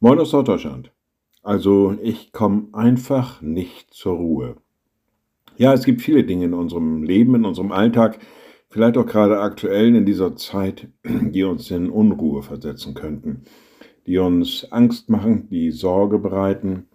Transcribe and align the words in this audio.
Moin 0.00 0.18
aus 0.18 0.32
Norddeutschland. 0.32 0.90
Also 1.42 1.96
ich 2.02 2.32
komme 2.32 2.68
einfach 2.72 3.40
nicht 3.40 3.94
zur 3.94 4.16
Ruhe. 4.16 4.56
Ja, 5.56 5.72
es 5.72 5.84
gibt 5.84 6.02
viele 6.02 6.24
Dinge 6.24 6.46
in 6.46 6.54
unserem 6.54 7.04
Leben, 7.04 7.36
in 7.36 7.44
unserem 7.44 7.70
Alltag, 7.70 8.18
vielleicht 8.68 8.98
auch 8.98 9.06
gerade 9.06 9.40
aktuell 9.40 9.94
in 9.94 10.04
dieser 10.04 10.36
Zeit, 10.36 10.88
die 11.04 11.44
uns 11.44 11.70
in 11.70 11.90
Unruhe 11.90 12.42
versetzen 12.42 12.94
könnten, 12.94 13.44
die 14.06 14.18
uns 14.18 14.70
Angst 14.72 15.08
machen, 15.10 15.48
die 15.48 15.70
Sorge 15.70 16.18
bereiten, 16.18 16.88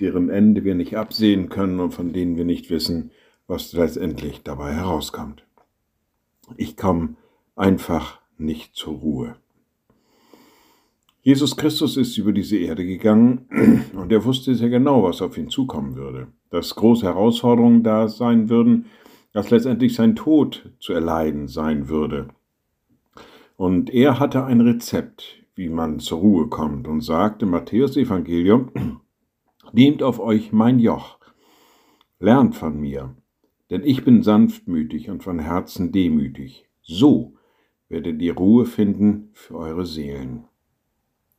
deren 0.00 0.30
Ende 0.30 0.62
wir 0.62 0.76
nicht 0.76 0.96
absehen 0.96 1.48
können 1.48 1.80
und 1.80 1.92
von 1.92 2.12
denen 2.12 2.36
wir 2.36 2.44
nicht 2.44 2.70
wissen, 2.70 3.10
was 3.48 3.72
letztendlich 3.72 4.44
dabei 4.44 4.72
herauskommt. 4.72 5.44
Ich 6.56 6.76
komme 6.76 7.16
einfach 7.56 8.20
nicht 8.38 8.76
zur 8.76 8.94
Ruhe. 8.94 9.36
Jesus 11.26 11.56
Christus 11.56 11.96
ist 11.96 12.16
über 12.18 12.32
diese 12.32 12.56
Erde 12.56 12.86
gegangen 12.86 13.48
und 13.96 14.12
er 14.12 14.24
wusste 14.24 14.54
sehr 14.54 14.68
genau, 14.68 15.02
was 15.02 15.20
auf 15.20 15.36
ihn 15.36 15.48
zukommen 15.48 15.96
würde. 15.96 16.28
Dass 16.50 16.76
große 16.76 17.04
Herausforderungen 17.04 17.82
da 17.82 18.06
sein 18.06 18.48
würden, 18.48 18.86
dass 19.32 19.50
letztendlich 19.50 19.96
sein 19.96 20.14
Tod 20.14 20.70
zu 20.78 20.92
erleiden 20.92 21.48
sein 21.48 21.88
würde. 21.88 22.28
Und 23.56 23.90
er 23.90 24.20
hatte 24.20 24.44
ein 24.44 24.60
Rezept, 24.60 25.42
wie 25.56 25.68
man 25.68 25.98
zur 25.98 26.20
Ruhe 26.20 26.46
kommt 26.46 26.86
und 26.86 27.00
sagte 27.00 27.44
Matthäus 27.44 27.96
Evangelium, 27.96 28.70
Nehmt 29.72 30.04
auf 30.04 30.20
euch 30.20 30.52
mein 30.52 30.78
Joch, 30.78 31.18
lernt 32.20 32.54
von 32.54 32.78
mir, 32.78 33.16
denn 33.68 33.82
ich 33.82 34.04
bin 34.04 34.22
sanftmütig 34.22 35.10
und 35.10 35.24
von 35.24 35.40
Herzen 35.40 35.90
demütig. 35.90 36.68
So 36.82 37.34
werdet 37.88 38.22
ihr 38.22 38.36
Ruhe 38.36 38.64
finden 38.64 39.30
für 39.32 39.56
eure 39.56 39.86
Seelen. 39.86 40.44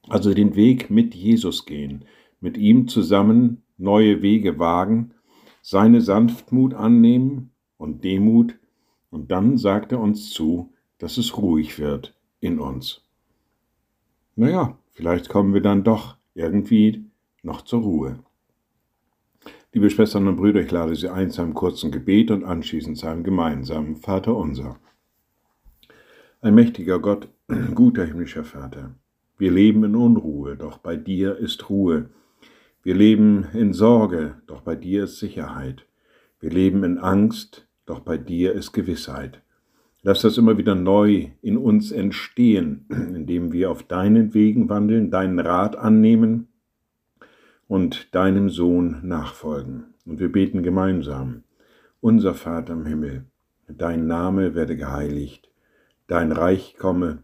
Also 0.09 0.33
den 0.33 0.55
Weg 0.55 0.89
mit 0.89 1.15
Jesus 1.15 1.65
gehen, 1.65 2.05
mit 2.39 2.57
ihm 2.57 2.87
zusammen 2.87 3.63
neue 3.77 4.21
Wege 4.21 4.57
wagen, 4.59 5.11
seine 5.61 6.01
Sanftmut 6.01 6.73
annehmen 6.73 7.51
und 7.77 8.03
Demut, 8.03 8.57
und 9.09 9.31
dann 9.31 9.57
sagt 9.57 9.91
er 9.91 9.99
uns 9.99 10.31
zu, 10.31 10.73
dass 10.97 11.17
es 11.17 11.37
ruhig 11.37 11.79
wird 11.79 12.15
in 12.39 12.59
uns. 12.59 13.03
Naja, 14.35 14.77
vielleicht 14.91 15.29
kommen 15.29 15.53
wir 15.53 15.61
dann 15.61 15.83
doch 15.83 16.17
irgendwie 16.35 17.05
noch 17.41 17.61
zur 17.61 17.81
Ruhe. 17.81 18.19
Liebe 19.73 19.89
Schwestern 19.89 20.27
und 20.27 20.37
Brüder, 20.37 20.61
ich 20.61 20.71
lade 20.71 20.95
Sie 20.95 21.09
ein 21.09 21.31
zu 21.31 21.41
einem 21.41 21.53
kurzen 21.53 21.91
Gebet 21.91 22.31
und 22.31 22.43
anschließend 22.43 22.97
zu 22.97 23.07
einem 23.07 23.23
gemeinsamen 23.23 23.95
Vater 23.95 24.35
unser. 24.35 24.79
Ein 26.41 26.55
mächtiger 26.55 26.99
Gott, 26.99 27.29
guter 27.75 28.05
himmlischer 28.05 28.43
Vater, 28.43 28.95
wir 29.37 29.51
leben 29.51 29.83
in 29.83 29.95
Unruhe, 29.95 30.55
doch 30.55 30.79
bei 30.79 30.95
dir 30.95 31.37
ist 31.37 31.69
Ruhe. 31.69 32.09
Wir 32.81 32.95
leben 32.95 33.45
in 33.53 33.73
Sorge, 33.73 34.41
doch 34.47 34.61
bei 34.61 34.75
dir 34.75 35.03
ist 35.03 35.19
Sicherheit. 35.19 35.85
Wir 36.39 36.49
leben 36.49 36.83
in 36.83 36.97
Angst, 36.97 37.67
doch 37.85 37.99
bei 37.99 38.17
dir 38.17 38.53
ist 38.53 38.71
Gewissheit. 38.71 39.41
Lass 40.01 40.21
das 40.21 40.37
immer 40.37 40.57
wieder 40.57 40.73
neu 40.73 41.31
in 41.41 41.57
uns 41.57 41.91
entstehen, 41.91 42.85
indem 42.89 43.51
wir 43.51 43.69
auf 43.69 43.83
deinen 43.83 44.33
Wegen 44.33 44.69
wandeln, 44.69 45.11
deinen 45.11 45.39
Rat 45.39 45.75
annehmen 45.75 46.47
und 47.67 48.15
deinem 48.15 48.49
Sohn 48.49 49.01
nachfolgen. 49.03 49.93
Und 50.05 50.19
wir 50.19 50.31
beten 50.31 50.63
gemeinsam. 50.63 51.43
Unser 51.99 52.33
Vater 52.33 52.73
im 52.73 52.85
Himmel, 52.85 53.25
dein 53.67 54.07
Name 54.07 54.55
werde 54.55 54.77
geheiligt, 54.77 55.51
dein 56.07 56.31
Reich 56.31 56.75
komme, 56.77 57.23